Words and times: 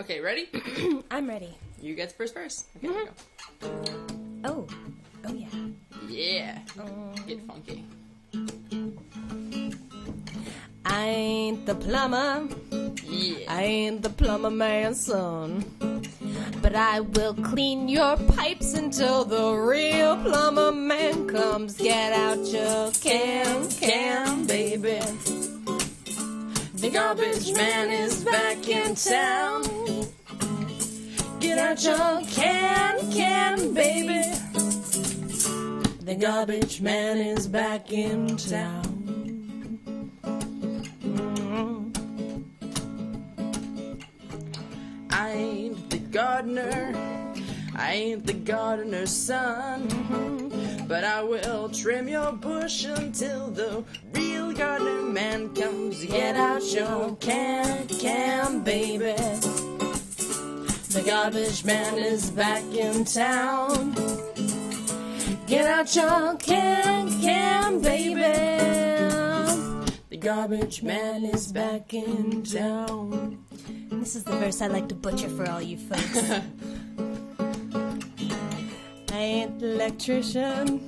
Okay, 0.00 0.20
ready? 0.20 0.48
I'm 1.10 1.28
ready. 1.28 1.54
you 1.80 1.94
get 1.94 2.10
the 2.10 2.14
first 2.14 2.34
verse. 2.34 2.64
Okay, 2.76 2.88
mm-hmm. 2.88 2.98
we 3.62 3.68
go. 3.68 4.08
Oh. 4.44 4.66
Oh, 5.26 5.34
yeah. 5.34 5.48
Yeah. 6.08 6.58
Oh. 6.78 7.12
Get 7.26 7.46
funky. 7.46 7.84
I 10.84 11.04
ain't 11.04 11.66
the 11.66 11.74
plumber. 11.74 12.48
Yeah. 13.04 13.52
I 13.52 13.62
ain't 13.62 14.02
the 14.02 14.10
plumber 14.10 14.50
man's 14.50 15.04
son. 15.04 15.64
But 16.62 16.74
I 16.74 17.00
will 17.00 17.34
clean 17.34 17.88
your 17.88 18.16
pipes 18.16 18.74
until 18.74 19.24
the 19.24 19.52
real 19.54 20.16
plumber 20.16 20.72
man 20.72 21.26
comes. 21.26 21.76
Get 21.76 22.12
out 22.12 22.38
your 22.46 22.90
can, 22.92 23.39
The 26.90 26.98
garbage 26.98 27.54
man 27.54 27.88
is 27.88 28.24
back 28.24 28.68
in 28.68 28.96
town. 28.96 29.62
Get 31.38 31.56
out 31.56 31.84
your 31.84 32.20
can, 32.26 33.12
can, 33.12 33.72
baby. 33.72 34.24
The 36.00 36.16
garbage 36.16 36.80
man 36.80 37.18
is 37.18 37.46
back 37.46 37.92
in 37.92 38.36
town. 38.36 38.82
Mm-hmm. 41.04 41.92
I 45.10 45.30
ain't 45.30 45.90
the 45.90 45.98
gardener. 45.98 46.92
I 47.76 47.92
ain't 47.92 48.26
the 48.26 48.32
gardener's 48.32 49.14
son. 49.14 49.86
Mm-hmm. 49.86 50.59
But 50.90 51.04
I 51.04 51.22
will 51.22 51.68
trim 51.68 52.08
your 52.08 52.32
bush 52.32 52.84
until 52.84 53.46
the 53.52 53.84
real 54.12 54.52
gardener 54.52 55.02
man 55.02 55.54
comes. 55.54 56.04
Get 56.04 56.34
out 56.34 56.64
your 56.74 57.14
can, 57.20 57.86
can, 57.86 58.64
baby. 58.64 59.14
The 60.90 61.02
garbage 61.06 61.64
man 61.64 61.96
is 61.96 62.32
back 62.32 62.64
in 62.74 63.04
town. 63.04 63.92
Get 65.46 65.64
out 65.66 65.94
your 65.94 66.34
can, 66.38 67.20
can, 67.20 67.80
baby. 67.80 68.22
The 70.08 70.16
garbage 70.18 70.82
man 70.82 71.24
is 71.24 71.52
back 71.52 71.94
in 71.94 72.42
town. 72.42 73.38
This 73.92 74.16
is 74.16 74.24
the 74.24 74.32
verse 74.32 74.60
I 74.60 74.66
like 74.66 74.88
to 74.88 74.96
butcher 74.96 75.28
for 75.28 75.48
all 75.48 75.62
you 75.62 75.76
folks. 75.76 76.42
I 79.20 79.24
ain't 79.24 79.60
the 79.60 79.74
electrician. 79.74 80.80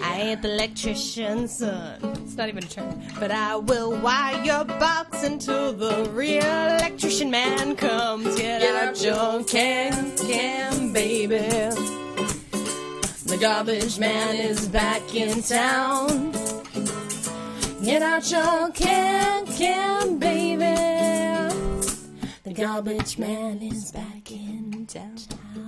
I 0.00 0.20
ain't 0.20 0.42
the 0.42 0.54
electrician's 0.54 1.58
son. 1.58 1.98
It's 2.22 2.36
not 2.36 2.48
even 2.48 2.62
a 2.62 2.68
term. 2.68 3.02
But 3.18 3.32
I 3.32 3.56
will 3.56 4.00
wire 4.00 4.40
your 4.44 4.64
box 4.64 5.24
until 5.24 5.72
the 5.72 6.08
real 6.12 6.44
electrician 6.44 7.32
man 7.32 7.74
comes. 7.74 8.36
Get, 8.36 8.62
out 8.62 9.02
your 9.02 9.42
can, 9.42 10.16
can, 10.16 10.92
baby. 10.92 11.38
The 13.26 13.38
garbage 13.40 13.98
man 13.98 14.36
is 14.36 14.68
back 14.68 15.12
in 15.12 15.42
town. 15.42 16.30
Get 17.82 18.02
out 18.02 18.30
your 18.30 18.70
can, 18.70 19.46
can, 19.46 20.16
baby. 20.20 20.76
The 22.44 22.54
garbage 22.54 23.18
man 23.18 23.58
is 23.60 23.90
back 23.90 24.30
in 24.30 24.86
town. 24.86 25.67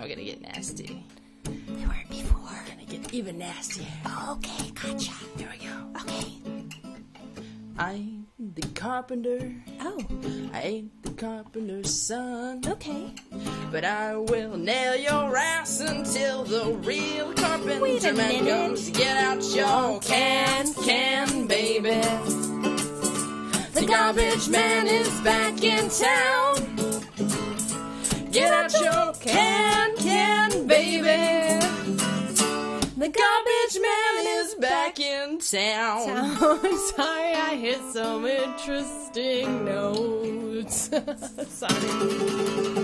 Now 0.00 0.06
we're 0.06 0.14
gonna 0.14 0.26
get 0.28 0.40
nasty. 0.40 1.04
They 1.44 1.84
weren't 1.84 2.08
before. 2.08 2.40
Gonna 2.66 2.86
get 2.88 3.12
even 3.12 3.36
nastier. 3.36 3.84
Okay, 4.30 4.70
gotcha. 4.70 5.12
Here 5.36 5.52
we 5.52 5.66
go. 5.66 6.00
Okay. 6.00 6.24
I 7.76 7.92
ain't 7.92 8.56
the 8.56 8.66
carpenter. 8.68 9.54
Oh, 9.82 10.02
I 10.54 10.62
ain't 10.62 11.02
the 11.02 11.10
carpenter's 11.10 11.94
son. 11.94 12.62
okay. 12.66 13.12
But 13.70 13.84
I 13.84 14.16
will 14.16 14.56
nail 14.56 14.96
your 14.96 15.36
ass 15.36 15.80
until 15.80 16.44
the 16.44 16.72
real 16.82 17.34
carpenter 17.34 18.14
man 18.14 18.46
comes. 18.46 18.88
Get 18.88 19.18
out 19.18 19.44
your 19.54 19.66
oh, 19.68 20.00
can, 20.02 20.72
can, 20.82 21.46
baby. 21.46 22.00
The 23.74 23.84
garbage 23.86 24.48
man 24.48 24.86
is 24.86 25.20
back 25.20 25.62
in 25.62 25.90
town. 25.90 26.70
Get 28.32 28.52
out 28.52 28.72
your 28.80 29.12
can, 29.14 29.39
back 34.90 35.00
in 35.00 35.38
town. 35.38 36.36
Sorry, 36.96 37.34
I 37.34 37.56
hit 37.60 37.80
some 37.92 38.26
interesting 38.26 39.64
notes. 39.64 40.90
Sorry. 41.48 42.79